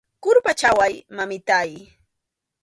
Qurpachaway, 0.23 0.93
mamitáy. 1.15 1.71